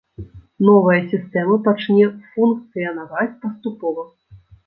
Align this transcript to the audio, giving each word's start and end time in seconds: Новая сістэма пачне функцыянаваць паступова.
Новая 0.67 0.95
сістэма 1.11 1.57
пачне 1.67 2.07
функцыянаваць 2.37 3.37
паступова. 3.47 4.09